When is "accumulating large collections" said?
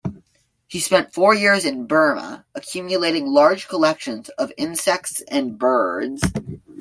2.55-4.29